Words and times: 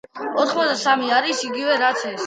ოთხმოცდასამი 0.43 1.13
არის 1.19 1.47
იგივე 1.51 1.81
რაც 1.85 2.07
ეს. 2.15 2.19